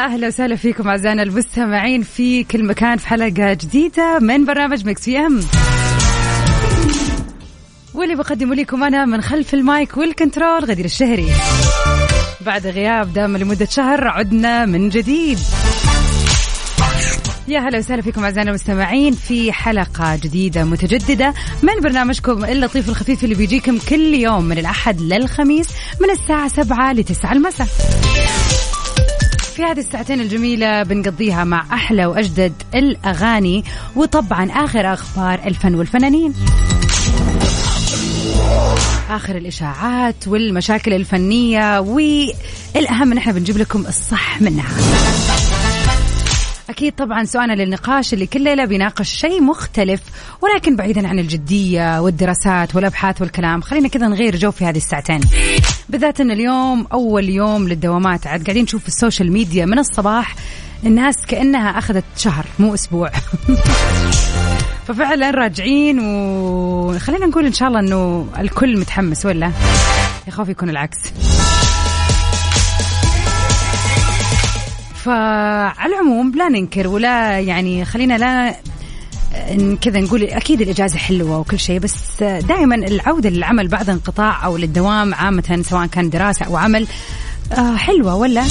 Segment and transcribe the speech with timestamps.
[0.00, 5.40] أهلا وسهلا فيكم أعزائنا المستمعين في كل مكان في حلقة جديدة من برنامج Mix PM
[7.94, 11.32] واللي بقدمه لكم أنا من خلف ال mic وال control غدير الشهري.
[12.40, 15.38] بعد غياب دام لمدة شهر عدنا من جديد.
[17.48, 23.34] يا هلا وسهلا فيكم أعزائنا المستمعين في حلقة جديدة متجددة من برنامجكم اللطيف الخفيف اللي
[23.34, 25.68] بيجيكم كل يوم من الأحد للخميس
[26.00, 27.68] من الساعة 7 ل 9 المساء.
[29.60, 33.64] في هذه الساعتين الجميلة بنقضيها مع أحلى وأجدد الأغاني
[33.96, 36.34] وطبعا آخر أخبار الفن والفنانين.
[39.10, 44.68] آخر الإشاعات والمشاكل الفنية والأهم نحن بنجيب لكم الصح منها.
[46.70, 50.00] أكيد طبعا سؤالنا للنقاش اللي كل ليلة بيناقش شيء مختلف
[50.42, 53.60] ولكن بعيدا عن الجدية والدراسات والأبحاث والكلام.
[53.60, 55.20] خلينا كذا نغير جو في هذه الساعتين.
[55.88, 60.36] بالذات أن اليوم أول يوم للدوامات عاد قاعدين نشوف في ال social media من الصباح
[60.86, 63.10] الناس كأنها أخذت شهر مو أسبوع.
[64.88, 69.52] ففعلا راجعين وخلينا نقول إن شاء الله أنه الكل متحمس ولا؟
[70.26, 70.98] يا خوف يكون العكس.
[75.04, 78.56] فعلى العموم لا ننكر ولا يعني خلينا لا
[79.80, 85.14] كذا نقول أكيد الإجازة حلوة وكل شيء بس دائما العودة للعمل بعد انقطاع أو للدوام
[85.14, 86.86] عامة سواء كان دراسة أو عمل
[87.52, 88.44] آه حلوة ولا؟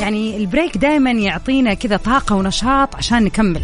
[0.00, 3.62] يعني ال break دائما يعطينا كذا طاقة ونشاط عشان نكمل.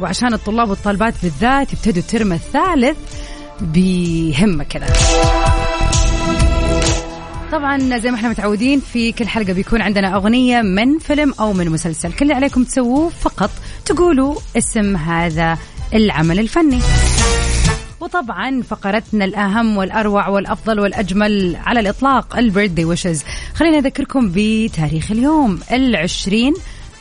[0.00, 2.96] وعشان الطلاب والطالبات بالذات يبتدوا ال term الثالث
[3.60, 4.86] بهمة كذا.
[7.52, 11.68] طبعا زي ما إحنا متعودين في كل حلقة بيكون عندنا أغنية من فيلم أو من
[11.70, 12.12] مسلسل.
[12.12, 13.50] كل اللي عليكم تسووه فقط
[13.84, 15.58] تقولوا اسم هذا
[15.94, 16.78] العمل الفني.
[18.00, 23.24] وطبعا فقرتنا الأهم والأروع والأفضل والأجمل على الإطلاق ال birthday wishes.
[23.54, 26.54] خلينا أذكركم بتاريخ اليوم العشرين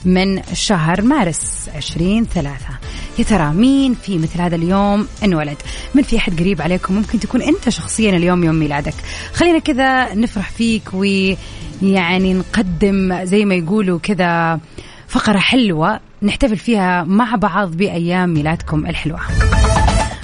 [0.05, 2.77] من شهر مارس 20 ثلاثة.
[3.19, 5.57] يا ترى مين في مثل هذا اليوم انولد؟
[5.95, 8.93] من في أحد قريب عليكم ممكن تكون أنت شخصيا اليوم يوم ميلادك.
[9.33, 14.59] خلينا كذا نفرح فيك ويعني نقدم زي ما يقولوا كذا
[15.07, 19.19] فقرة حلوة نحتفل فيها مع بعض بأيام ميلادكم الحلوة.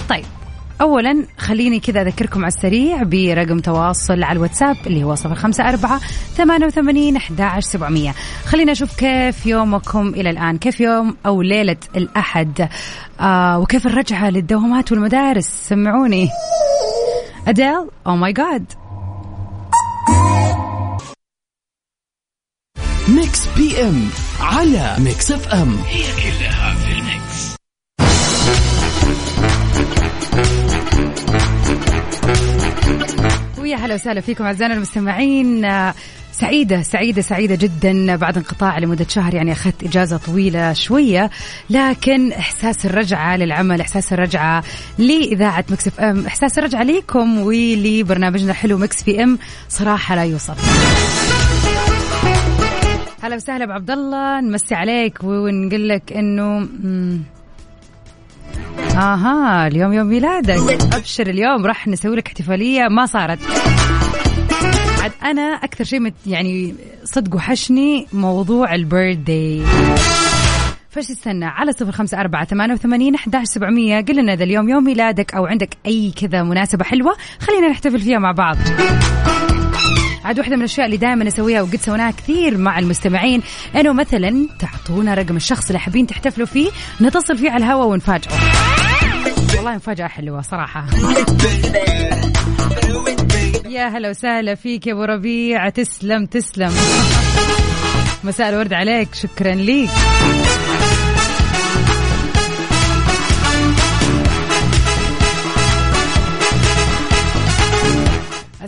[0.08, 0.24] طيب
[0.80, 5.98] اولا خليني كذا أذكركم على السريع برقم تواصل على الواتساب اللي هو صفر خمسة أربعة
[6.36, 8.14] ثمانية وثمانين احدى سبعمئه
[8.44, 10.58] خلينا نشوف كيف يومكم إلى الآن.
[10.58, 12.68] كيف يوم أو ليلة الأحد؟
[13.20, 16.28] آه وكيف الرجعة للدوامات والمدارس؟ سمعوني.
[17.48, 18.72] أديل Oh My God
[23.08, 24.08] Mix PM
[24.40, 25.76] على Mix FM.
[25.88, 26.53] هي كلها
[33.84, 35.66] هلا وسهلا فيكم أعزائنا المستمعين
[36.32, 41.30] سعيدة سعيدة سعيدة جدا بعد انقطاع لمدة شهر يعني أخذت إجازة طويلة شوية
[41.70, 44.64] لكن إحساس الرجعة للعمل إحساس الرجعة
[44.98, 50.56] لإذاعة Mix FM إحساس الرجعة ليكم ولبرنامجنا الحلو Mix PM صراحة لا يوصف
[53.22, 56.68] هلا وسهلا بعبد الله نمسي عليك ونقول لك إنه.
[58.96, 60.94] آها اليوم يوم ميلادك.
[60.94, 62.88] أبشر اليوم راح نسوي لك احتفالية.
[62.88, 63.38] ما صارت.
[65.02, 69.62] عاد أنا أكثر شيء مت يعني صدق وحشني موضوع البيرثدي
[70.90, 74.00] فايش تستنى؟ على صفر خمسة أربعة ثمانية وثمانين أحداش سبعمية.
[74.00, 77.16] قل لنا إذا اليوم يوم ميلادك أو عندك أي كذا مناسبة حلوة.
[77.40, 78.56] خلينا نحتفل فيها مع بعض.
[80.24, 83.42] عاد واحدة من الأشياء اللي دائما أسويها وقد سويناها كثير مع المستمعين
[83.76, 88.32] إنه مثلا تعطونا رقم الشخص اللي حابين تحتفلوا فيه نتصل فيه على الهواء ونفاجئه.
[89.56, 90.86] والله مفاجأة حلوة صراحة.
[93.68, 96.72] يا هلا وسهلا فيك يا أبو ربيع تسلم تسلم.
[98.24, 99.90] مساء الورد عليك شكرا ليك.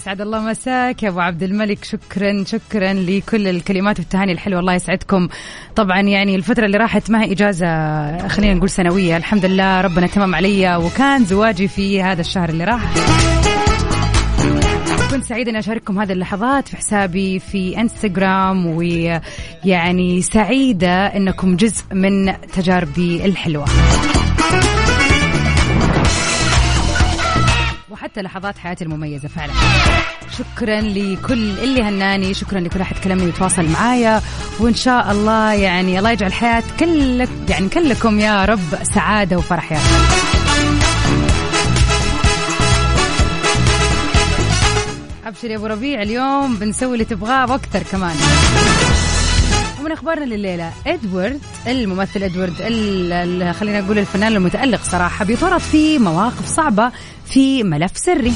[0.07, 1.85] يسعد الله مساك يا أبو عبد الملك.
[1.85, 4.61] شكرا شكرا لكل الكلمات والتهاني الحلوة.
[4.61, 5.29] الله يسعدكم.
[5.77, 9.17] طبعا يعني الفترة اللي راحت ما هي إجازة خلينا نقول سنوية.
[9.17, 12.83] الحمد لله ربنا تمم علي وكان زواجي في هذا الشهر اللي راح.
[15.11, 22.33] كنت سعيدة أن أشارككم هذه اللحظات في حسابي في إنستغرام ويعني سعيدة أنكم جزء من
[22.53, 23.67] تجاربي الحلوة.
[28.07, 29.53] وحتى لحظات حياتي المميزة فعلا.
[30.39, 34.23] شكرا لكل اللي هناني شكرا لكل أحد كلمني وتواصل معايا.
[34.61, 39.79] وإن شاء الله يعني الله يجعل حياة كلك يعني كلكم يا رب سعادة وفرح يا
[39.79, 39.83] رب.
[45.27, 48.17] أبشر يا أبو ربيع اليوم بنسوي اللي تبغاه وأكثر كمان.
[49.81, 52.55] ومن أخبارنا لليلة إدوارد الممثل إدوارد
[53.53, 56.93] خلينا نقول الفنان المتألق صراحة بيتورط في مواقف صعبة
[57.31, 58.33] في ملف سري.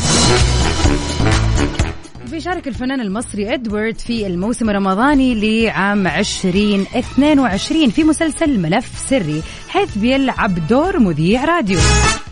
[2.31, 9.42] بيشارك الفنان المصري إدوارد في الموسم الرمضاني لعام 2022 في مسلسل ملف سري.
[9.69, 11.78] حيث بيلعب دور مذيع راديو.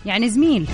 [0.05, 0.65] يعني زميل.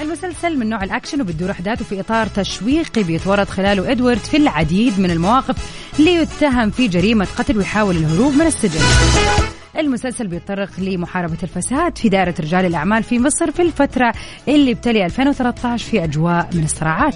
[0.00, 5.10] المسلسل من نوع الأكشن وبتدور أحداثه في إطار تشويقي بيتورط خلاله إدوارد في العديد من
[5.10, 5.56] المواقف
[5.98, 8.80] ليتهم في جريمة قتل ويحاول الهروب من السجن.
[9.78, 14.12] المسلسل بيتطرق لمحاربة الفساد في دائرة رجال الأعمال في مصر في الفترة
[14.48, 17.14] اللي بتلي 2013 في أجواء من الصراعات.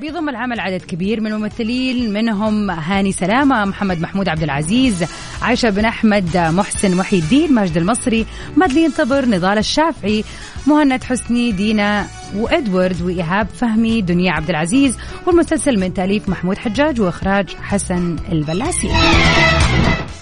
[0.00, 5.04] بيضم العمل عدد كبير من الممثلين منهم هاني سلامة محمد محمود عبد العزيز
[5.42, 8.26] عائشة بن أحمد محسن محي الدين ماجد المصري
[8.56, 10.24] مادلين طبر نضال الشافعي
[10.68, 14.96] مهند حسني دينا وإدوارد وإيهاب فهمي دنيا عبد العزيز
[15.26, 18.88] والمسلسل من تأليف محمود حجاج وإخراج حسن البلاسي.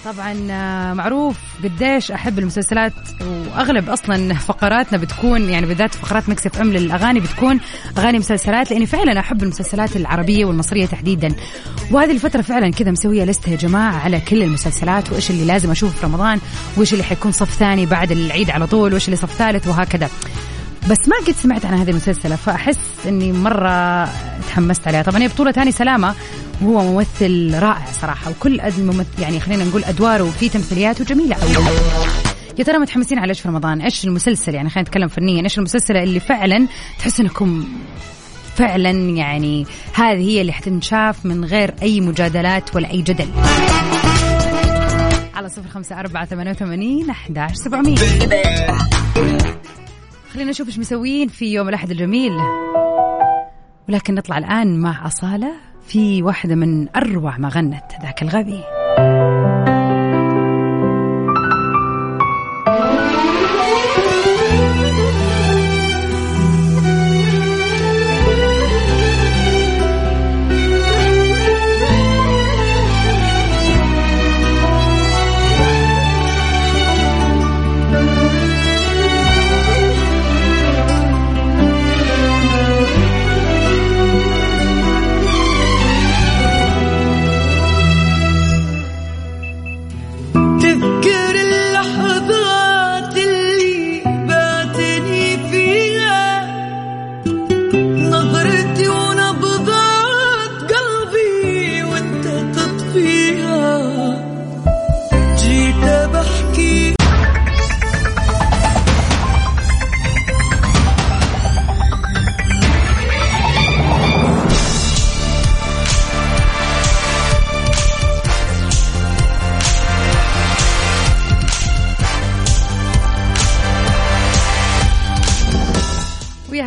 [0.05, 6.73] طبعا آه، معروف قديش أحب المسلسلات وأغلب أصلا فقراتنا بتكون يعني بالذات فقرات مكسف إم
[6.73, 7.59] للأغاني بتكون
[7.97, 11.35] أغاني مسلسلات لأني فعلا أحب المسلسلات العربية والمصرية تحديدا.
[11.91, 15.99] وهذه الفترة فعلا كذا مسوية لسته يا جماعة على كل المسلسلات وإيش اللي لازم أشوفه
[15.99, 16.39] في رمضان
[16.77, 20.09] وإيش اللي حيكون صف ثاني بعد العيد على طول وإيش اللي صف ثالث وهكذا.
[20.89, 24.05] بس ما قد سمعت عن هذه المسلسلة فأحس أني مرة
[24.47, 26.15] تحمست عليها طبعا هي بطولة تاني سلامة
[26.61, 31.65] وهو ممثل رائع صراحة وكل الممثل يعني خلينا نقول أدواره في تمثيلياته جميلة أوي
[32.59, 35.97] يا ترى متحمسين على إيش في رمضان؟ إيش المسلسل يعني خلينا نتكلم فنيا، إيش المسلسل
[35.97, 36.67] اللي فعلا
[36.99, 37.67] تحس إنكم
[38.55, 43.27] فعلا يعني هذه هي اللي حتنشاف من غير أي مجادلات ولا أي جدل.
[45.35, 47.95] على صفر خمسة أربعة ثمانية وثمانين أحداش سبعمية
[50.35, 52.31] خلينا نشوف إيش مسوين في يوم الأحد الجميل.
[53.89, 55.51] ولكن نطلع الآن مع أصالة
[55.87, 58.63] في واحدة من أروع ما غنت ذاك الغبي.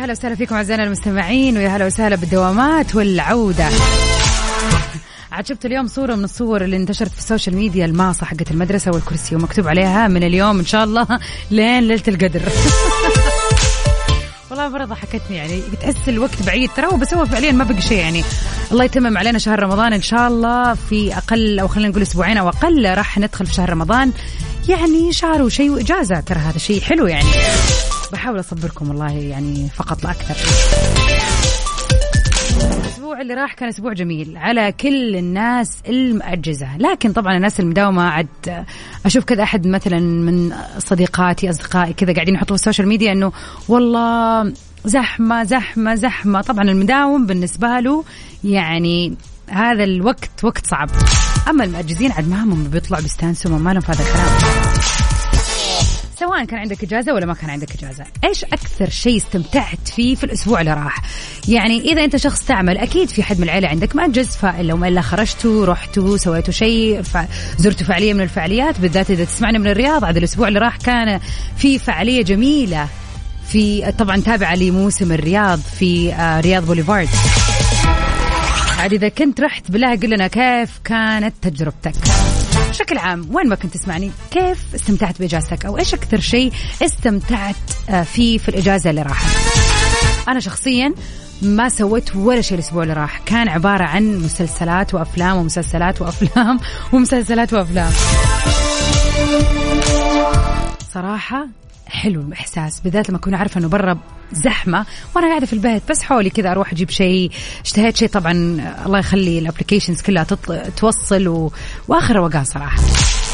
[0.09, 3.69] هلا وسهلا فيكم أعزائنا المستمعين ويا هلا وسهلا بالدوامات والعودة.
[5.31, 8.91] عاد شفت اليوم صورة من الصور اللي انتشرت في ال social media الماصة حقت المدرسة
[8.91, 11.07] والكرسي ومكتوب عليها من اليوم إن شاء الله
[11.51, 12.41] لين ليلة القدر.
[14.49, 18.23] والله مرة ضحكتني يعني تحس الوقت بعيد ترى بس هو فعليا ما بقي شيء يعني.
[18.71, 22.49] الله يتمم علينا شهر رمضان إن شاء الله في أقل أو خلينا نقول أسبوعين أو
[22.49, 24.11] أقل راح ندخل في شهر رمضان.
[24.69, 27.29] يعني شهر وشيء وإجازة ترى هذا شيء حلو يعني.
[28.11, 30.35] بحاول أصبركم والله يعني فقط لا أكثر.
[33.09, 38.65] الأسبوع اللي راح كان أسبوع جميل على كل الناس المأجزه لكن طبعا الناس المداومة عاد
[39.05, 43.31] أشوف كذا أحد مثلا من صديقاتي أصدقائي كذا قاعدين يحطوا في ال social media إنه
[43.67, 44.53] والله
[44.85, 46.41] زحمة زحمة زحمة.
[46.41, 48.03] طبعا المداوم بالنسبة له
[48.43, 49.15] يعني
[49.49, 50.89] هذا الوقت وقت صعب.
[51.49, 54.98] أما المأجزين عاد ما هم بيطلعوا بيستانسوا ما لهم في هذا الكلام.
[56.19, 58.03] سواء كان عندك إجازة ولا ما كان عندك إجازة.
[58.23, 61.01] إيش أكثر شيء استمتعت فيه في الأسبوع اللي راح؟
[61.47, 65.01] يعني إذا أنت شخص تعمل أكيد في حد من العيلة عندك مأجز فإلا وما إلا
[65.01, 67.01] خرجتوا رحتوا سويتوا شيء.
[67.57, 70.05] زرتوا فعالية من الفعاليات بالذات إذا تسمعنا من الرياض.
[70.05, 71.19] عاد الأسبوع اللي راح كان
[71.57, 72.87] في فعالية جميلة
[73.47, 77.09] في طبعا تابعة لموسم الرياض في آه، رياض بوليفارد.
[78.79, 81.93] عاد إذا كنت رحت بالله قل لنا كيف كانت تجربتك.
[82.69, 87.55] بشكل عام وين ما كنت تسمعني كيف استمتعت بإجازتك؟ أو إيش أكثر شيء استمتعت
[87.89, 89.29] آه، فيه في الإجازة اللي راحت؟
[90.27, 90.93] أنا شخصيا
[91.41, 93.19] ما سويت ولا شيء الأسبوع اللي راح.
[93.25, 96.59] كان عبارة عن مسلسلات وأفلام ومسلسلات وأفلام
[96.93, 97.91] ومسلسلات وأفلام.
[100.93, 101.47] صراحة
[101.87, 103.97] حلو الإحساس بالذات لما أكون عارفه إنه برا
[104.31, 107.31] زحمة وأنا قاعدة في البيت بس حولي كذا أروح أجيب شيء
[107.65, 108.31] اشتهيت شيء طبعا
[108.85, 110.71] الله يخلي الابلكيشنز كلها تطل...
[110.77, 111.51] توصل و...
[111.87, 112.81] وآخر روقان صراحة.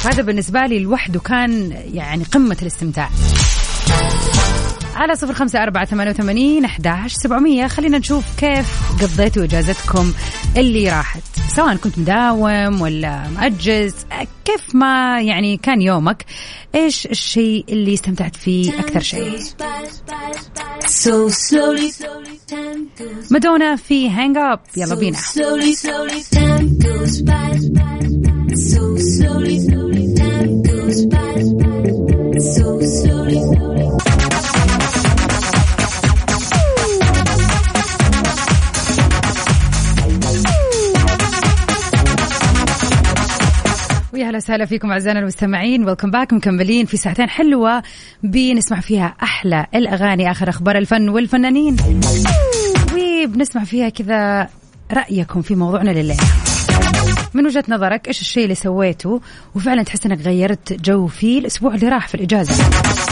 [0.06, 3.10] هذا بالنسبة لي لوحده كان يعني قمة الاستمتاع.
[4.96, 7.68] على صفر خمسة أربعة ثمانية وثمانين أحداش سبعمية.
[7.68, 8.68] خلينا نشوف كيف
[9.02, 10.14] قضيتوا إجازتكم
[10.58, 11.22] اللي راحت.
[11.56, 13.96] سواء كنت مداوم ولا مأجز
[14.46, 16.25] كيف ما يعني كان يومك
[16.75, 19.40] إيش الشيء اللي استمتعت فيه أكثر شيء؟
[23.32, 25.18] مادونا في Hung Up يلا بينا.
[25.18, 25.22] So
[32.90, 33.75] slowly, slowly.
[44.15, 45.86] ويا هلا وسهلا فيكم أعزائنا المستمعين.
[45.86, 47.84] Welcome back مكملين في ساعتين حلوة
[48.24, 51.77] بنسمع فيها أحلى الأغاني آخر أخبار الفن والفنانين.
[52.93, 54.50] وبنسمع فيها كذا
[54.91, 56.24] رأيكم في موضوعنا لليله
[57.34, 59.22] من وجهة نظرك إيش الشيء اللي سويته
[59.55, 62.53] وفعلا تحس إنك غيرت جو فيه الأسبوع اللي راح في الإجازة؟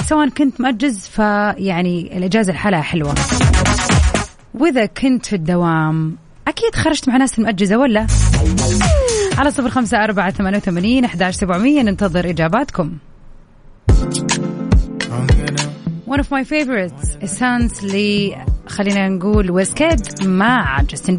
[0.08, 3.16] سواء كنت مأجز فيعني الإجازة لحالها حلوة.
[4.54, 6.18] وإذا كنت في الدوام
[6.48, 8.08] أكيد خرجت مع ناس مأجزة ولا؟
[9.38, 11.82] على صفر خمسة أربعة ثمانية وثمانين أحداش سبعمية.
[11.82, 12.98] ننتظر إجاباتكم.
[16.08, 21.18] One of my favorites songs ل خلينا نقول Wizkid مع Justin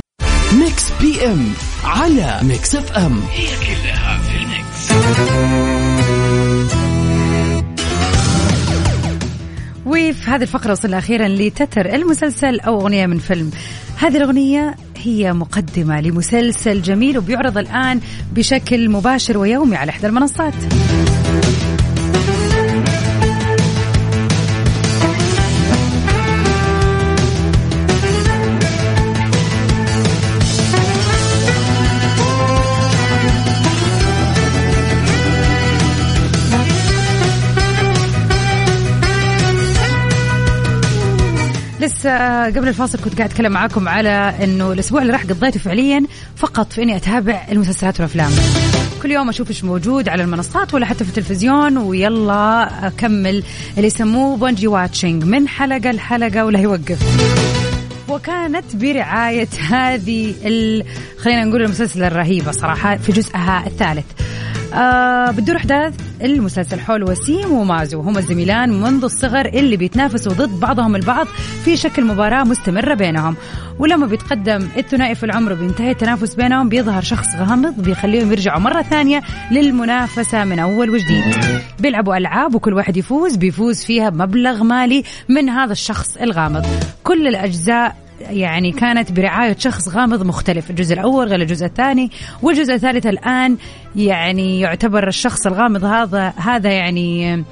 [0.52, 1.52] Mix PM
[1.84, 5.73] على Mix FM هي كلها في ال mix.
[9.94, 13.50] وفي هذه الفقرة وصلنا أخيرا لتتر المسلسل أو أغنية من فيلم.
[13.98, 18.00] هذه الأغنية هي مقدمة لمسلسل جميل وبيعرض الآن
[18.32, 20.54] بشكل مباشر ويومي على إحدى المنصات.
[42.56, 46.06] قبل الفاصل كنت قاعد أتكلم معاكم على إنه الأسبوع اللي راح قضيته فعليا
[46.36, 48.30] فقط في إني أتابع المسلسلات والأفلام.
[49.02, 53.42] كل يوم أشوف إيش موجود على المنصات ولا حتى في التلفزيون ويلا أكمل
[53.76, 56.98] اللي يسموه binge watching من حلقة لحلقة ولا يوقف.
[58.08, 60.34] وكانت برعاية هذه
[61.18, 64.04] خلينا نقول المسلسل الرهيبة صراحة في جزءها الثالث.
[64.74, 68.00] آه بتدور احداث المسلسل حول وسيم ومازو.
[68.00, 71.26] هم الزميلان منذ الصغر اللي بيتنافسوا ضد بعضهم البعض
[71.64, 73.36] في شكل مباراة مستمرة بينهم.
[73.78, 79.22] ولما بيتقدم الثنائي في العمر وبينتهي التنافس بينهم بيظهر شخص غامض بيخليهم يرجعوا مرة ثانية
[79.50, 81.24] للمنافسة من أول وجديد.
[81.80, 86.66] بيلعبوا ألعاب وكل واحد يفوز بيفوز فيها بمبلغ مالي من هذا الشخص الغامض.
[87.04, 92.10] كل الأجزاء يعني كانت برعاية شخص غامض مختلف الجزء الأول غير الجزء الثاني
[92.42, 93.56] والجزء الثالث الآن
[93.96, 97.44] يعني يعتبر الشخص الغامض هذا هذا يعني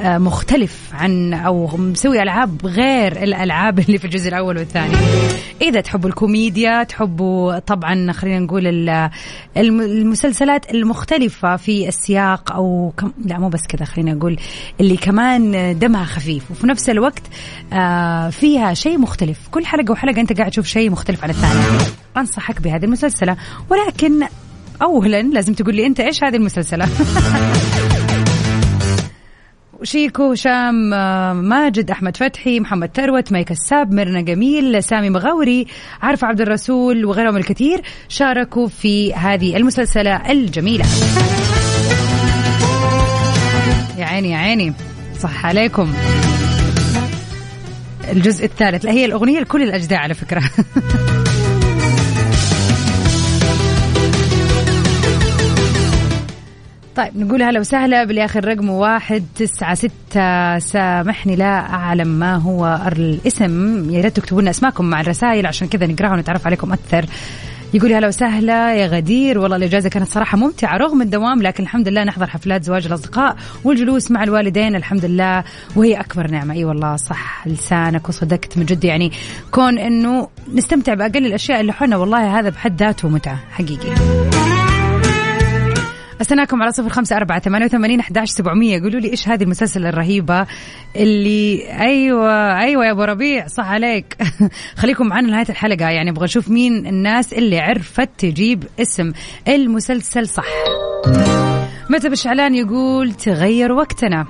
[0.00, 4.94] مختلف عن أو مسوي ألعاب غير الألعاب اللي في الجزء الأول والثاني.
[5.62, 8.90] إذا تحبوا الكوميديا تحبوا طبعا خلينا نقول
[9.56, 14.36] المسلسلات المختلفة في السياق أو كم لا مو بس كذا خلينا نقول
[14.80, 16.50] اللي كمان دمها خفيف.
[16.50, 17.22] وفي نفس الوقت
[17.72, 19.38] آه، فيها شيء مختلف.
[19.50, 21.60] كل حلقة وحلقة أنت قاعد تشوف شيء مختلف عن الثاني.
[22.16, 23.36] أنصحك بهذه المسلسلة.
[23.70, 24.26] ولكن
[24.82, 26.88] اولا لازم تقول لي أنت إيش هذه المسلسلة؟
[29.82, 35.66] شيكو هشام آه، ماجد أحمد فتحي محمد ثروت ماي كساب ميرنا جميل سامي مغاوري
[36.02, 40.84] عارف عبد الرسول وغيرهم الكثير شاركوا في هذه المسلسلة الجميلة.
[43.98, 44.72] يا عيني يا عيني
[45.20, 45.92] صح عليكم.
[48.10, 50.42] الجزء الثالث لا هي الأغنية لكل الاجزاء على فكرة.
[56.96, 62.80] طيب نقول هلا وسهلا باللي اخر رقمه واحد تسعة ستة سامحني لا أعلم ما هو
[62.92, 63.90] الاسم.
[63.90, 67.04] يا ريت تكتبوا لنا أسماءكم مع الرسائل عشان كذا نقراها ونتعرف عليكم أكثر.
[67.74, 72.04] يقول هلا وسهلا يا غدير والله الإجازة كانت صراحة ممتعة رغم الدوام لكن الحمد لله
[72.04, 75.44] نحضر حفلات زواج الأصدقاء والجلوس مع الوالدين الحمد لله
[75.76, 76.54] وهي أكبر نعمة.
[76.54, 79.12] أي والله صح لسانك وصدقت من جد يعني
[79.50, 83.94] كون إنه نستمتع بأقل الأشياء اللي حولنا والله هذا بحد ذاته متعة حقيقي
[86.20, 88.80] أستناكم على صفر خمسة أربعة ثمانية وثمانين أحداش سبعمية.
[88.80, 90.46] قولوا لي إيش هذه المسلسل الرهيبة
[90.96, 94.16] اللي أيوة أيوة يا أبو ربيع صح عليك.
[94.80, 95.90] خليكم معنا لنهاية الحلقة.
[95.90, 99.12] يعني أبغى أشوف مين الناس اللي عرفت تجيب اسم
[99.48, 100.48] المسلسل صح.
[101.90, 104.26] متى بشعلان يقول تغير وقتنا؟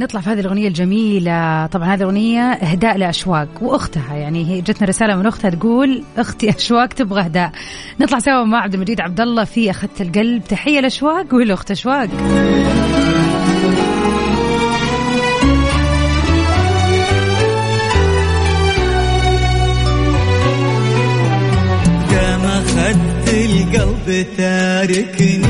[0.00, 1.66] ونطلع في هذه الأغنية الجميلة.
[1.66, 4.14] طبعا هذه الأغنية إهداء لأشواق وأختها.
[4.14, 7.52] يعني هي جتنا رسالة من أختها تقول أختي أشواق تبغى إهداء.
[8.00, 10.44] نطلع سوا مع عبد المجيد عبد الله في أخذت القلب.
[10.44, 12.08] تحية لأشواق والأخت أشواق.
[22.44, 25.49] أخذت القلب تاركني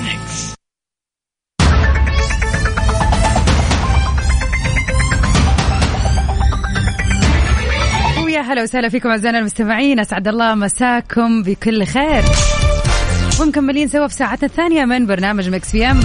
[8.51, 9.99] هلا وسهلا فيكم أعزائنا المستمعين.
[9.99, 12.23] أسعد الله مساكم بكل خير.
[13.41, 15.99] ومكملين سوا في ساعتنا الثانية من برنامج Mix PM.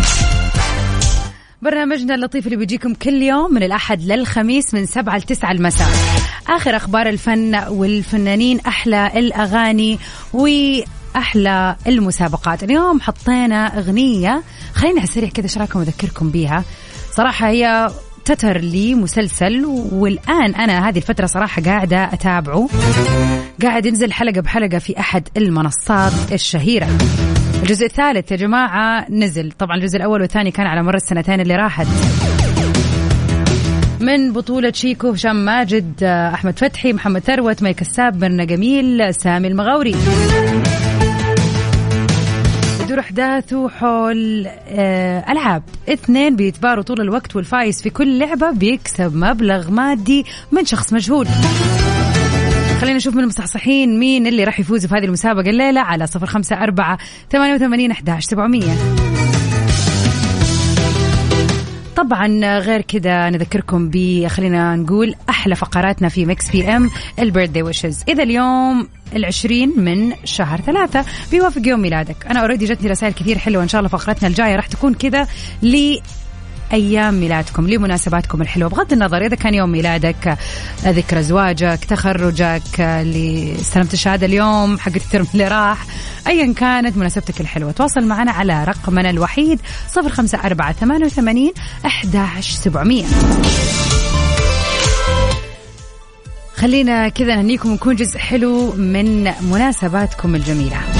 [1.62, 5.88] برنامجنا اللطيف اللي بيجيكم كل يوم من الأحد للخميس من سبعة لتسعة المساء.
[6.48, 9.98] آخر أخبار الفن والفنانين أحلى الأغاني
[10.32, 12.62] وأحلى المسابقات.
[12.62, 14.42] اليوم حطينا أغنية
[14.74, 16.64] خلينا على السريع كذا إيش رأيكم أذكركم بيها؟
[17.16, 17.90] صراحة هي
[18.26, 22.68] تتر لي مسلسل والآن أنا هذه الفترة صراحة قاعدة أتابعه.
[23.62, 26.88] قاعد ينزل حلقة بحلقة في أحد المنصات الشهيرة.
[27.62, 29.52] الجزء الثالث يا جماعة نزل.
[29.52, 31.86] طبعا الجزء الأول والثاني كان على مر السنتين اللي راحت.
[34.00, 39.94] من بطولة شيكو هشام ماجد أحمد فتحي محمد ثروت مي كساب مرنا جميل سامي المغاوري.
[42.96, 45.62] تدور أحداثه حول آه، ألعاب.
[45.88, 51.26] اثنين بيتباروا طول الوقت والفايز في كل لعبة بيكسب مبلغ مادي من شخص مجهول.
[52.80, 56.56] خلينا نشوف من المصحصحين مين اللي راح يفوز في هذه المسابقة الليلة على صفر خمسة
[56.56, 56.98] أربعة
[57.30, 59.05] ثمانية وثمانين أحداش سبعمية.
[61.96, 68.04] طبعا غير كذا نذكركم ب خلينا نقول أحلى فقراتنا في Mix PM ال birthday wishes
[68.08, 72.26] إذا اليوم العشرين من شهر ثلاثة بيوافق يوم ميلادك.
[72.30, 75.26] أنا already جتني رسائل كثير حلوة إن شاء الله فقرتنا الجاية راح تكون كذا
[76.72, 78.68] أيام ميلادكم لمناسباتكم الحلوة.
[78.68, 80.38] بغض النظر إذا كان يوم ميلادك
[80.84, 85.86] ذكرى زواجك تخرجك اللي استلمت الشهادة اليوم حق الترم اللي راح
[86.26, 87.72] ايا كانت مناسبتك الحلوة.
[87.72, 89.60] تواصل معنا على رقمنا الوحيد
[89.96, 91.52] 054 88
[91.84, 93.04] 11700
[96.56, 100.95] خلينا كذا نهنيكم ونكون جزء حلو من مناسباتكم الجميلة.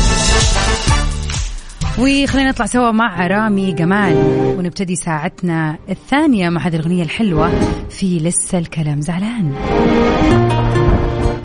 [1.99, 4.15] وخلينا نطلع سوا مع رامي جمال
[4.59, 7.51] ونبتدي ساعتنا الثانية مع هذه الأغنية الحلوة
[7.91, 9.01] في لسه الكلام.
[9.01, 9.55] زعلان.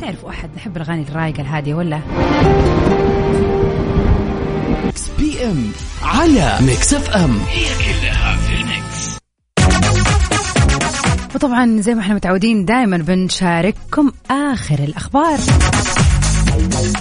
[0.02, 2.00] تعرفوا أحد نحب الأغاني الرايقة الهادية ولا؟
[4.86, 5.72] Mix PM
[6.04, 7.38] على Mix FM.
[7.50, 9.18] هي كلها في ال mix.
[11.36, 15.38] وطبعا زي ما إحنا متعودين دائما بنشارككم آخر الأخبار.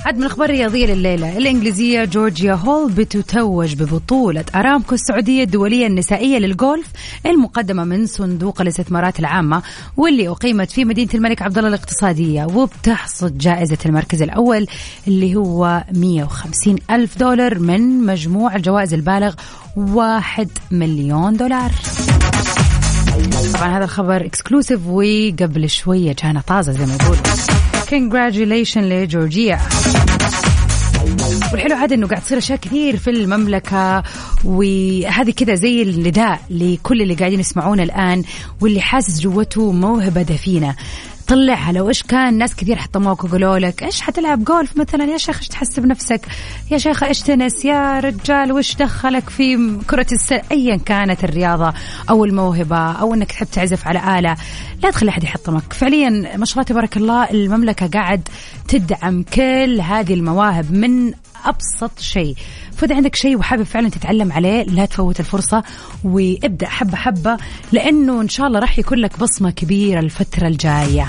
[0.06, 6.86] عد من الأخبار الرياضية لليلة الإنجليزية جورجيا هول بتتوج ببطولة أرامكو السعودية الدولية النسائية للجولف
[7.26, 9.62] المقدمة من صندوق الاستثمارات العامة
[9.96, 14.66] واللي أقيمت في مدينة الملك عبدالله الاقتصادية وبتحصد جائزة المركز الأول
[15.08, 19.34] اللي هو 150 ألف دولار من مجموع الجوائز البالغ
[19.76, 21.70] 1 مليون دولار.
[23.54, 27.22] طبعا هذا الخبر اكسكلوسيف وقبل شوية جانا طازة زي ما يقولوا.
[27.90, 29.58] Congratulations لجورجيا.
[31.52, 34.02] والحلو هذا إنه قاعد تصير أشياء كثير في المملكة
[34.44, 38.24] وهذه كذا زي النداء لكل اللي قاعدين يسمعونا الآن
[38.60, 40.74] واللي حاسس جوته موهبة دفينة.
[41.30, 43.82] طلعها لو إيش كان؟ ناس كثير حطموك وقالوا لك.
[43.82, 46.20] إيش حتلعب جولف مثلا؟ يا شيخ إيش تحس بنفسك؟
[46.70, 51.72] يا شيخ إيش تنس؟ يا رجال وش دخلك في كرة السلة ايا كانت الرياضة
[52.10, 54.36] أو الموهبة أو إنك تحب تعزف على آلة.
[54.82, 55.72] لا تخلي أحد يحطمك.
[55.72, 58.28] فعليا ما شاء الله تبارك الله المملكة قاعد
[58.68, 61.12] تدعم كل هذه المواهب من
[61.44, 62.34] أبسط شيء.
[62.76, 65.62] فاذا عندك شيء وحابب فعلا تتعلم عليه لا تفوت الفرصة
[66.04, 67.36] وابدأ حبة حبة
[67.72, 71.06] لأنه إن شاء الله راح يكون لك بصمة كبيرة الفترة الجاية.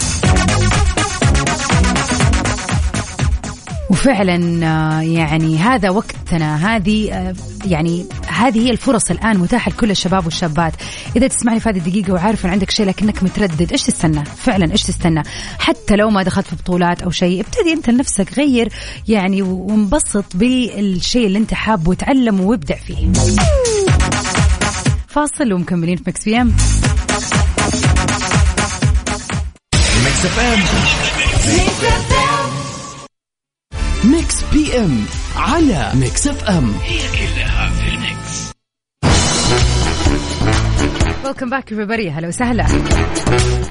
[3.92, 10.26] وفعلا آه، يعني هذا وقتنا هذه آه، يعني هذه هي الفرص الآن متاحة لكل الشباب
[10.26, 10.74] والشابات.
[11.16, 14.84] إذا تسمعني في هذه الدقيقة وعارف إن عندك شيء لكنك متردد إيش تستنى؟ فعلا إيش
[14.84, 15.24] تستنى؟
[15.60, 18.70] حتى لو ما دخلت في بطولات أو شيء ابتدي أنت لنفسك غير
[19.08, 23.12] يعني وانبسط بالشيء اللي أنت حابه وتعلم وابدع فيه.
[25.08, 26.48] فاصل ومكملين في Mix PM.
[30.04, 32.21] Mix FM.
[34.06, 38.52] Mix PM على Mix FM هي كلها في ال mix.
[41.26, 42.08] Welcome back everybody.
[42.18, 42.66] هلا وسهلا.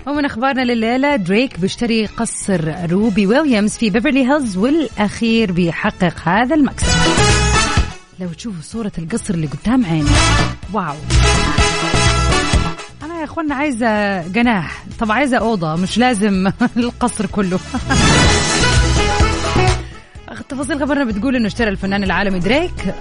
[0.07, 6.99] ومن أخبارنا لليلة دريك بيشتري قصر روبي ويليامز في بيفرلي هيلز والأخير بيحقق هذا المكسب
[8.21, 10.11] لو تشوفوا صورة القصر اللي قدام عيني.
[10.73, 10.95] Wow.
[13.03, 14.85] أنا يا أخوانا عايزة جناح.
[14.99, 17.59] طب عايزة أوضة مش لازم القصر كله.
[20.39, 22.95] تفاصيل خبرنا بتقول إنه اشترى الفنان العالمي دريك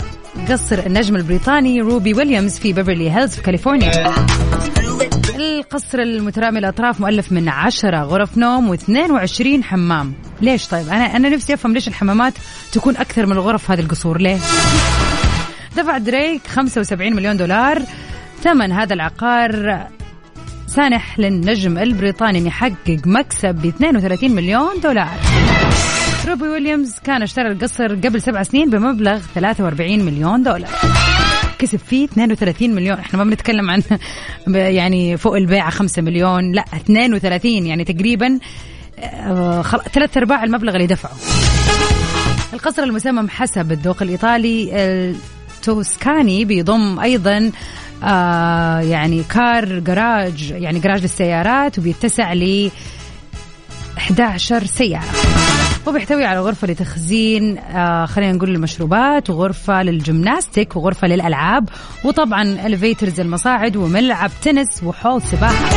[0.50, 4.14] قصر النجم البريطاني روبي ويليامز في بيفرلي هيلز في كاليفورنيا.
[5.36, 10.14] القصر المترامي الاطراف مؤلف من 10 غرف نوم و22 حمام.
[10.42, 12.34] ليش طيب؟ أنا أنا نفسي أفهم ليش الحمامات
[12.72, 14.38] تكون أكثر من الغرف هذه القصور ليه
[15.78, 17.82] دفع دريك 75 مليون دولار
[18.44, 19.84] ثمن هذا العقار
[20.68, 25.20] سانح للنجم البريطاني ان يحقق مكسب ب 32 مليون دولار.
[26.28, 30.70] روبي ويليامز كان اشترى القصر قبل سبع سنين بمبلغ 43 مليون دولار.
[31.60, 32.98] كسب فيه 32 مليون.
[32.98, 33.84] إحنا ما بنتكلم عن
[34.76, 36.52] يعني فوق البيعة 5 مليون.
[36.52, 38.40] لا 32 يعني تقريبا
[39.00, 41.12] آه، ثلاث أرباع المبلغ اللي دفعه.
[42.54, 44.70] القصر المسمم حسب الذوق الإيطالي
[45.60, 47.52] التوسكاني بيضم أيضا
[48.04, 52.72] آه يعني car garage يعني جراج للسيارات وبيتسع ل
[53.98, 55.39] 11 سيارة
[55.88, 61.70] وبيحتوي على غرفة لتخزين آه خلينا نقول المشروبات وغرفة لل gymnastic وغرفة للألعاب
[62.04, 65.76] وطبعا elevators المصاعد وملعب تنس وحوض سباحة.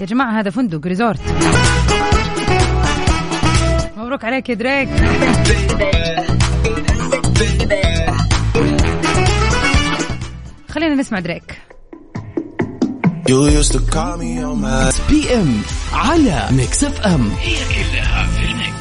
[0.00, 1.20] يا جماعة هذا فندق resort.
[3.96, 4.88] مبروك عليك يا دريك.
[10.68, 11.60] خلينا نسمع دريك.
[13.28, 17.30] You used to call me on my PM على Mix FM.
[17.40, 18.73] هي كلها في ال mix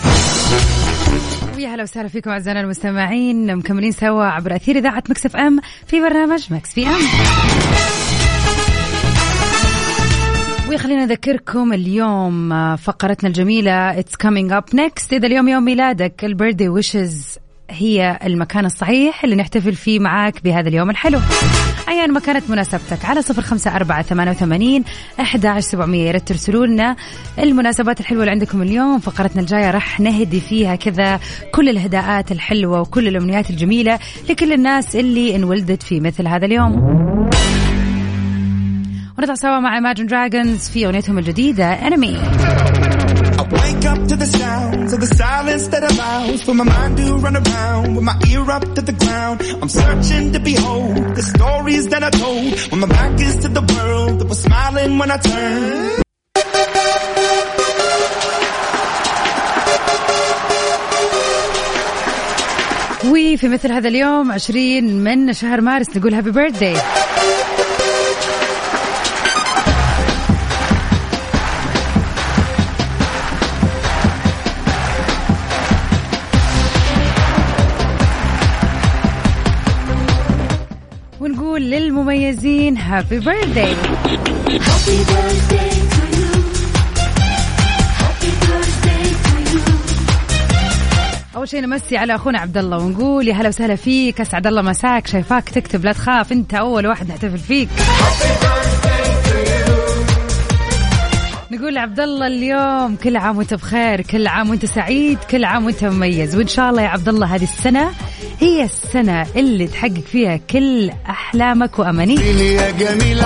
[1.56, 3.56] ويا هلا وسهلا فيكم أعزائنا المستمعين.
[3.56, 6.93] مكملين سوا عبر أثير إذاعة Mix FM في برنامج Mix PM.
[10.73, 15.13] وخلينا نذكركم اليوم آه، فقرتنا الجميلة It's coming up next.
[15.13, 17.38] إذا اليوم يوم ميلادك البيرثدي ويشز
[17.69, 21.19] هي المكان الصحيح اللي نحتفل فيه معاك بهذا اليوم الحلو.
[21.89, 23.05] أيا ما كانت مناسبتك.
[23.05, 24.83] على صفر خمسة أربعة ثمانية وثمانين
[25.19, 26.95] أحد عشر سبعمية ريت ترسلوا لنا
[27.39, 28.99] المناسبات الحلوة اللي عندكم اليوم.
[28.99, 31.19] فقرتنا الجاية راح نهدي فيها كذا
[31.51, 36.73] كل الهداءات الحلوة وكل الأمنيات الجميلة لكل الناس اللي انولدت في مثل هذا اليوم.
[39.17, 42.52] ونطلع سوا مع Imagine Dragons في أغنيتهم الجديدة I
[43.63, 47.36] wake up to the sounds of the silence that allows for my mind to run
[47.43, 49.38] around with my ear up to the ground.
[49.62, 53.65] I'm searching to behold the stories that I told when my back is to the
[53.73, 55.99] world that was smiling when I turned.
[63.06, 67.02] وفي مثل هذا اليوم 20 من شهر مارس نقول هابي بيرثداي
[81.73, 82.77] للمميزين.
[82.77, 83.75] هابي بيرثداي
[91.36, 94.21] أول شيء نمسي على أخونا عبد الله ونقول يا هلا وسهلا فيك.
[94.21, 95.07] أسعد الله مساك.
[95.07, 96.31] شايفاك تكتب لا تخاف.
[96.31, 97.69] أنت أول واحد نحتفل فيك.
[101.53, 105.83] نقول عبد الله اليوم كل عام وانت بخير كل عام وانت سعيد كل عام وانت
[105.85, 106.35] مميز.
[106.35, 107.89] وإن شاء الله يا عبد الله هذه السنة
[108.39, 113.19] هي السنة اللي تحقق فيها كل أحلامك وامانيك يا جميل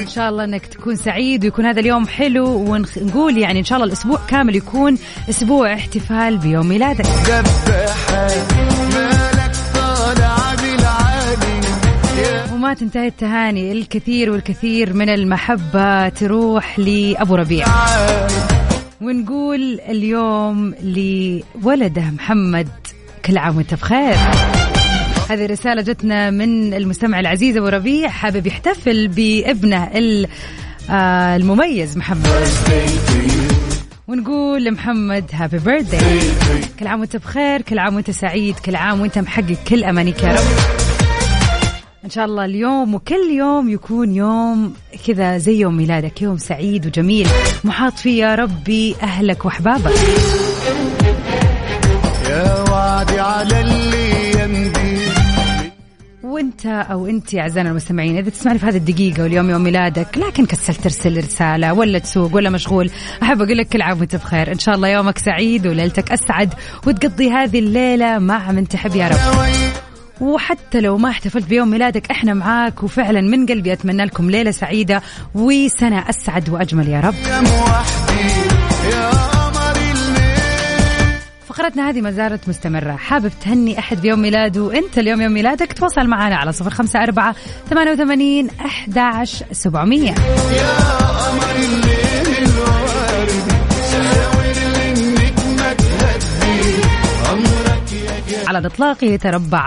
[0.00, 3.88] إن شاء الله إنك تكون سعيد ويكون هذا اليوم حلو ونقول يعني إن شاء الله
[3.88, 4.98] الأسبوع كامل يكون
[5.30, 7.06] أسبوع احتفال بيوم ميلادك.
[12.74, 17.66] تنتهي التهاني الكثير والكثير من المحبة تروح لأبو ربيع.
[19.00, 22.68] ونقول اليوم لولده محمد
[23.24, 24.16] كل عام وانت بخير.
[25.30, 29.90] هذه رسالة جتنا من المستمع العزيز أبو ربيع حابب يحتفل بابنه
[30.90, 32.26] آه، المميز محمد.
[34.08, 36.20] ونقول لمحمد هابي بيرثداي
[36.78, 40.32] كل عام وانت بخير كل عام وانت سعيد كل عام وانت محقق كل أمانيك يا
[40.32, 40.85] رب.
[42.06, 44.74] إن شاء الله اليوم وكل يوم يكون يوم
[45.06, 47.28] كذا زي يوم ميلادك يوم سعيد وجميل.
[47.64, 49.92] محاط فيه يا ربي أهلك وأحبابك.
[52.28, 55.00] يا وعدي على اللي يمضي
[56.22, 60.80] وانت أو انت أعزائنا المستمعين إذا تسمعني في هذه الدقيقة واليوم يوم ميلادك لكن كسلت
[60.80, 62.90] ترسل رسالة ولا تسوق ولا مشغول.
[63.22, 64.52] أحب أقول لك كل عام وأنت بخير.
[64.52, 66.54] إن شاء الله يومك سعيد وليلتك أسعد
[66.86, 69.85] وتقضي هذه الليلة مع من تحب يا رب.
[70.20, 72.82] وحتى لو ما احتفلت بيوم ميلادك إحنا معاك.
[72.82, 75.02] وفعلا من قلبي أتمنى لكم ليلة سعيدة
[75.34, 77.14] وسنة أسعد وأجمل يا رب.
[81.46, 82.96] فقرتنا هذه ما زالت مستمرة.
[82.96, 87.34] حابب تهني أحد بيوم ميلاده؟ وأنت اليوم يوم ميلادك تواصل معنا على صفر خمسة أربعة
[87.70, 90.14] ثمانية وثمانين أحد سبعمية.
[90.52, 92.05] يا
[98.46, 99.66] على الإطلاق يتربع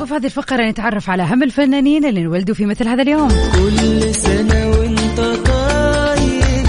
[0.00, 3.28] وفي هذه الفقرة نتعرف على أهم الفنانين اللي انولدوا في مثل هذا اليوم.
[3.28, 6.66] كل سنة وانت طاير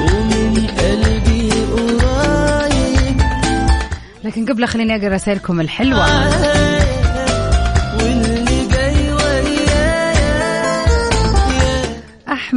[0.00, 3.20] ومن قلبي قريب
[4.24, 6.06] لكن قبل خليني أقرأ رسائلكم الحلوة.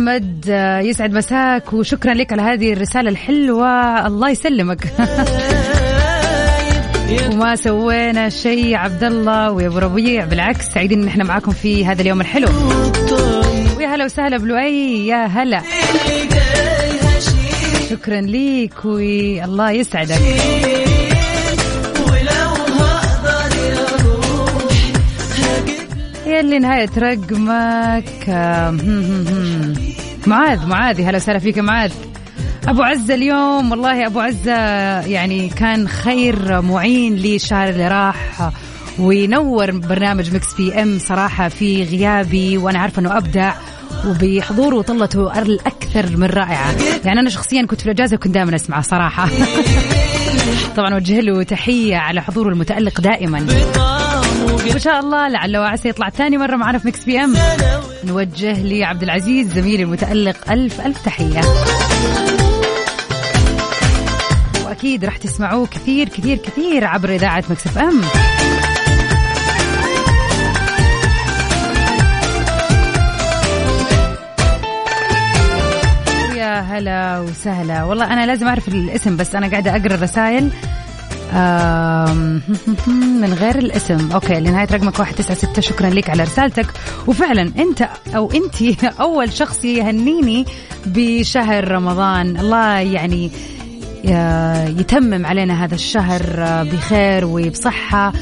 [0.09, 4.07] أحمد آه، يسعد مساك وشكرا لك على هذه الرسالة الحلوة.
[4.07, 4.83] الله يسلمك.
[7.31, 12.01] وما سوينا شيء عبد الله ويا أبو ربيع بالعكس سعيدين إن إحنا معاكم في هذا
[12.01, 12.47] اليوم الحلو.
[13.77, 15.61] ويا هلا وسهلا بلؤي يا هلا.
[17.89, 20.21] شكرا ليك والله يسعدك.
[26.27, 29.88] يا اللي نهاية رقمك آه،.
[30.27, 31.91] معاذ معاذ هلا وسهلا فيك معاذ.
[32.67, 34.53] أبو عزة اليوم والله أبو عزة
[34.99, 38.51] يعني كان خير معين للشهر اللي راح.
[38.99, 43.53] وينور برنامج Mix PM صراحة في غيابي وأنا عارفة إنه أبدع
[44.07, 46.75] وبحضوره وطلته الأكثر من رائعة.
[47.05, 49.29] يعني أنا شخصيا كنت في الإجازة وكنت دائما أسمعه صراحة.
[50.77, 53.47] طبعا وجه له تحية على حضوره المتألق دائما.
[54.69, 57.33] وان شاء الله لعل وعسى يطلع ثاني مرة معنا في مكس PM
[58.03, 60.51] نوجه لعبد العزيز زميلي المتألق.
[60.51, 61.41] ألف ألف تحية.
[64.65, 68.01] وأكيد راح تسمعوه كثير كثير كثير عبر إذاعة مكس إف إم
[76.35, 77.83] يا هلا وسهلا.
[77.83, 80.49] والله أنا لازم أعرف الاسم بس أنا قاعدة أقرأ الرسائل.
[83.21, 84.11] من غير الاسم.
[84.11, 86.65] أوكي لنهاية رقمك 196 شكرا لك على رسالتك.
[87.07, 90.45] وفعلا أنت أو انت أول شخص يهنيني
[90.85, 92.37] بشهر رمضان.
[92.37, 93.31] الله يعني
[94.05, 96.21] ي- يتمم علينا هذا الشهر
[96.73, 98.13] بخير وبصحة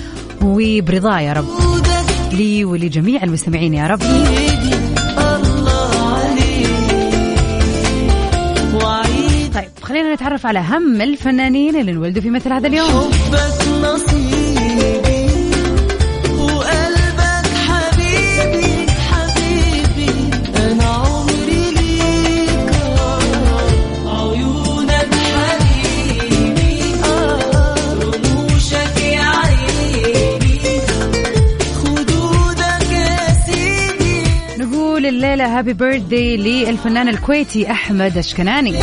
[0.41, 1.45] وبرضا يا رب.
[2.31, 4.01] لي ولجميع المستمعين يا رب.
[9.57, 12.89] طيب خلينا نتعرف على أهم الفنانين اللي انولدوا في مثل هذا اليوم.
[12.89, 15.29] حبك نصيبي
[16.39, 20.11] وقلبك حبيبي حبيبي
[20.55, 22.71] أنا عمري ليك.
[24.05, 26.81] عيونك حبيبي
[28.01, 30.81] رموشك يا عيني.
[31.75, 34.63] خدودك يا سيدي.
[34.63, 38.75] نقول الليلة هابي بيرثدي للفنان الكويتي أحمد أشكناني.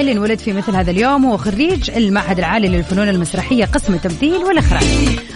[0.00, 4.84] اللي انولد في مثل هذا اليوم هو خريج المعهد العالي للفنون المسرحية قسم التمثيل والإخراج.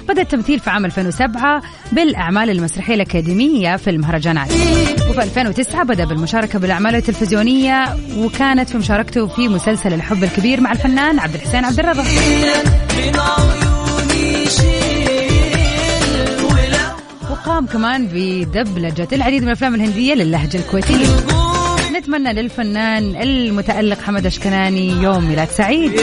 [0.08, 4.52] بدأ التمثيل في عام 2007 بالأعمال المسرحية الأكاديمية في المهرجانات.
[5.10, 11.18] وفي 2009 بدأ بالمشاركة بالأعمال التلفزيونية وكانت في مشاركته في مسلسل الحب الكبير مع الفنان
[11.18, 12.04] عبد الحسين عبد الرضا.
[17.30, 21.47] وقام كمان بدبلجة العديد من الأفلام الهندية للهجة الكويتية.
[21.98, 26.00] نتمنى للفنان المتألق حمد أشكناني يوم ميلاد سعيد.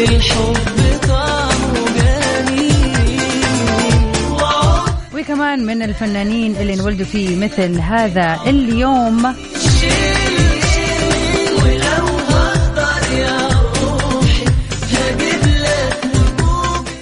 [5.15, 9.35] وكمان من الفنانين اللي انولدوا في مثل هذا اليوم.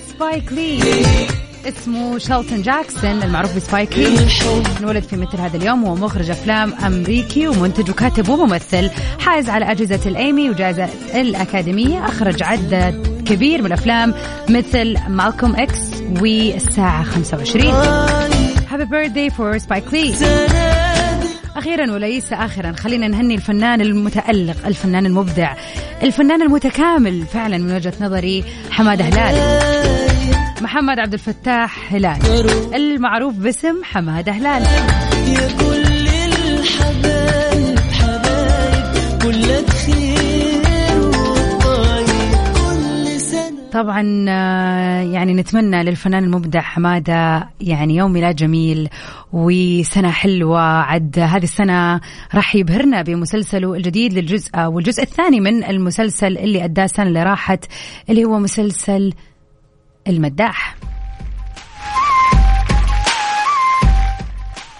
[0.09, 0.79] سبايك لي
[1.65, 4.27] اسمه شالتون جاكسون المعروف بسبايك لي
[4.79, 8.89] انولد في مثل هذا اليوم هو مخرج أفلام أمريكي ومنتج وكاتب وممثل.
[9.19, 14.13] حائز على جائزة الإيمي وجائزة الأكاديمية أخرج عدد كبير من الأفلام
[14.49, 15.79] مثل مالكوم إكس
[16.21, 17.65] والساعة 25
[18.69, 20.13] happy birthday for سبايك لي
[21.55, 25.55] أخيرا وليس اخرا خلينا نهني الفنان المتألق الفنان المبدع
[26.03, 29.82] الفنان المتكامل فعلا من وجهة نظري حمادة هلال.
[30.63, 32.17] محمد عبد الفتاح هلال.
[32.75, 34.63] المعروف باسم حمادة هلال.
[35.27, 43.69] يا كل الحبايب حبايب كلك خير وطيب كل سنة.
[43.71, 48.89] طبعا آه، يعني نتمنى للفنان المبدع حمادة يعني يوم ميلاد جميل
[49.33, 50.61] وسنة حلوة.
[50.61, 52.01] عد هذه السنة
[52.35, 57.65] راح يبهرنا بمسلسله الجديد للجزء والجزء الثاني من المسلسل اللي أداه السنة اللي راحت
[58.09, 59.13] اللي هو مسلسل
[60.07, 60.75] المداح.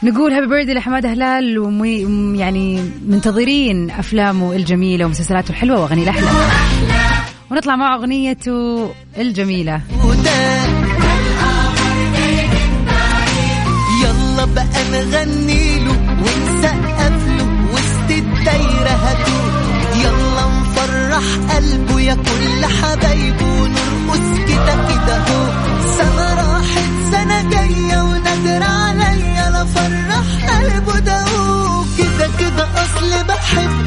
[0.04, 2.02] نقول هابي بيرثدي لحمادة هلال ومي
[2.40, 6.28] يعني منتظرين أفلامه الجميلة ومسلسلاته الحلوة واغانيه الاحلى
[7.52, 9.82] ونطلع مع أغنيته الجميلة.
[14.04, 19.54] يلا بقى نغني له ونسقف له وسط الدايرة هدوء.
[19.96, 23.33] يلا نفرح قلبه يا كل حبايبه.
[24.69, 25.49] هو
[25.97, 31.26] سنة راحت سنة جاية ونادر عليا لا فرح قلبه ده
[31.97, 33.83] كده كده أصل بحبه.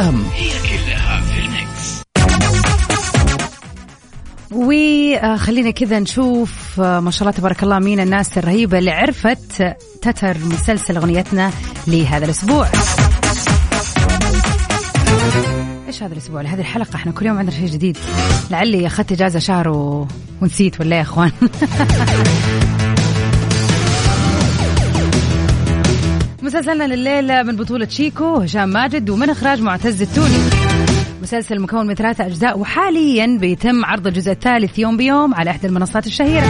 [0.00, 0.24] أم.
[0.34, 2.02] هي كلها في الميكس
[4.52, 10.38] وخلينا كذا نشوف آه، ما شاء الله تبارك الله مين الناس الرهيبة اللي عرفت تتر
[10.38, 11.50] مسلسل أغنيتنا
[11.86, 12.68] لهذا الأسبوع.
[15.86, 17.98] إيش هذا الأسبوع؟ لهذه الحلقة إحنا كل يوم عندنا شيء جديد.
[18.50, 20.08] لعلي اخذت اجازه شهر و...
[20.42, 21.32] ونسيت ولا يا إخوان.
[26.50, 30.38] مسلسلنا لليلة من بطولة شيكو هشام ماجد ومن إخراج معتز التوني.
[31.22, 36.06] مسلسل مكون من ثلاثة أجزاء وحاليا بيتم عرض الجزء الثالث يوم بيوم على إحدى المنصات
[36.06, 36.46] الشهيرة.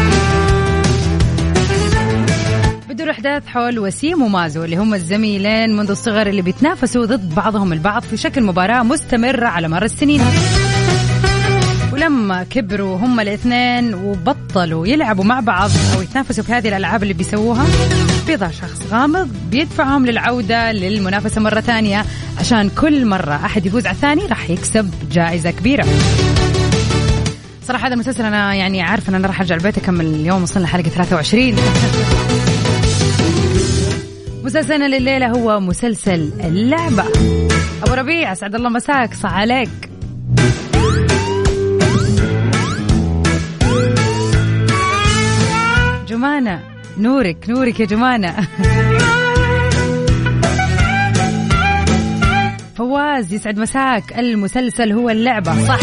[2.88, 8.02] بتدور أحداث حول وسيم ومازو اللي هم الزميلين منذ الصغر اللي بيتنافسوا ضد بعضهم البعض
[8.02, 10.20] في شكل مباراة مستمرة على مر السنين.
[11.92, 17.66] ولما كبروا هم الاثنين وبطلوا يلعبوا مع بعض أو يتنافسوا في هذه الألعاب اللي بيسووها
[18.26, 22.04] بيظهر شخص غامض بيدفعهم للعودة للمنافسة مرة ثانية.
[22.38, 25.86] عشان كل مرة أحد يفوز على الثاني راح يكسب جائزة كبيرة.
[27.62, 30.88] صراحة هذا المسلسل أنا يعني عارفة أن أنا راح أرجع البيت أكمل اليوم وصلنا حلقة
[30.88, 31.56] 23
[34.44, 37.04] مسلسلنا لليلة هو مسلسل اللعبة.
[37.82, 39.89] أبو ربيع أسعد الله مساك صح عليك.
[46.10, 46.60] جمانة.
[46.98, 48.34] نورك نورك يا جمانة.
[52.76, 54.18] فواز يسعد مساك.
[54.18, 55.64] المسلسل هو اللعبة.
[55.66, 55.80] صح.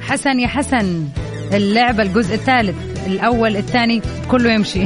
[0.00, 1.04] حسن يا حسن.
[1.52, 2.76] اللعبة الجزء الثالث.
[3.06, 4.84] الأول الثاني كله يمشي.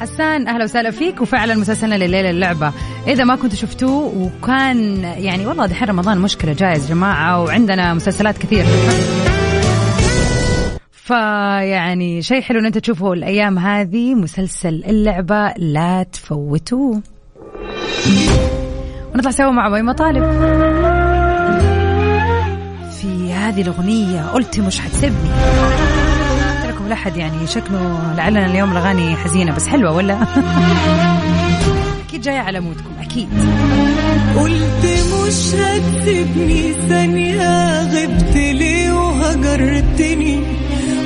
[0.00, 2.72] حسان أهلا وسهلا فيك وفعلا مسلسلنا لليلة اللعبة.
[3.06, 8.64] إذا ما كنتوا شفتوه وكان يعني والله دحين رمضان مشكلة جايز جماعة وعندنا مسلسلات كثير.
[10.92, 17.02] فيعني شيء حلو إن أنت تشوفوا الأيام هذه مسلسل اللعبة لا تفوتوه.
[19.14, 20.24] ونطلع سوا مع باي مطالب.
[23.00, 25.30] في هذه الأغنية قلت مش حتسيبني
[26.90, 30.18] لا يعني شكله لعلنا اليوم الأغاني حزينة بس حلوة ولا؟
[32.08, 33.28] أكيد جاية على مودكم أكيد.
[34.36, 40.40] قلت مش هتسيبني ثانية غبت ليه وهجرتني؟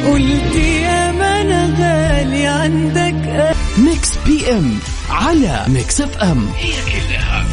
[0.06, 4.78] قلت يا ما أنا غالي عندك ميكس PM
[5.10, 6.48] على ميكس إف إم.
[6.56, 7.44] هي كلها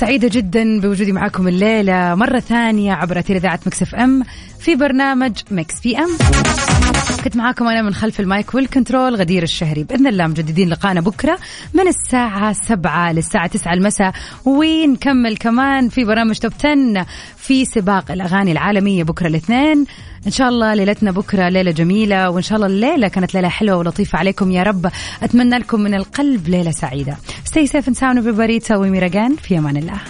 [0.00, 2.14] سعيدة جدا بوجودي معكم الليلة.
[2.14, 4.22] مرة ثانية عبر أثير إذاعة مكس إف إم.
[4.60, 6.08] في برنامج مكس PM
[7.24, 9.82] كنت معاكم أنا من خلف ال mic وال control غدير الشهري.
[9.84, 11.38] بإذن الله مجددين لقانا بكرة
[11.74, 14.12] من الساعة سبعة للساعة تسعة المساء.
[14.44, 17.06] ونكمل كمان في برامج top 10
[17.36, 19.84] في سباق الأغاني العالمية بكرة الاثنين.
[20.26, 24.18] إن شاء الله ليلتنا بكرة ليلة جميلة وإن شاء الله الليلة كانت ليلة حلوة ولطيفة
[24.18, 24.90] عليكم يا رب.
[25.22, 27.16] أتمنى لكم من القلب ليلة سعيدة.
[27.50, 28.62] Stay safe and sound everybody.
[28.62, 30.00] تسوي ميراجان في أمان الله.